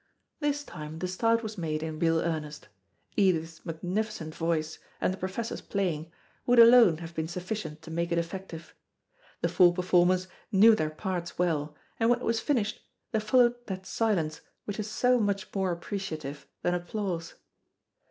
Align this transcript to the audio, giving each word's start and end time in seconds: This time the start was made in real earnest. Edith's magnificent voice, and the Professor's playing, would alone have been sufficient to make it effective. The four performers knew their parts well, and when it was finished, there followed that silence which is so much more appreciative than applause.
This 0.39 0.63
time 0.63 0.97
the 0.97 1.07
start 1.07 1.43
was 1.43 1.59
made 1.59 1.83
in 1.83 1.99
real 1.99 2.21
earnest. 2.21 2.69
Edith's 3.15 3.63
magnificent 3.63 4.33
voice, 4.33 4.79
and 4.99 5.13
the 5.13 5.17
Professor's 5.17 5.61
playing, 5.61 6.11
would 6.47 6.57
alone 6.57 6.97
have 6.97 7.13
been 7.13 7.27
sufficient 7.27 7.83
to 7.83 7.91
make 7.91 8.11
it 8.11 8.17
effective. 8.17 8.73
The 9.41 9.47
four 9.47 9.75
performers 9.75 10.27
knew 10.51 10.73
their 10.73 10.89
parts 10.89 11.37
well, 11.37 11.75
and 11.99 12.09
when 12.09 12.17
it 12.17 12.25
was 12.25 12.39
finished, 12.39 12.81
there 13.11 13.21
followed 13.21 13.67
that 13.67 13.85
silence 13.85 14.41
which 14.65 14.79
is 14.79 14.89
so 14.89 15.19
much 15.19 15.53
more 15.53 15.71
appreciative 15.71 16.47
than 16.63 16.73
applause. 16.73 17.35